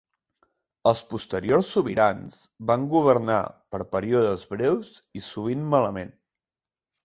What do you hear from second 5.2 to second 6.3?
i sovint malament.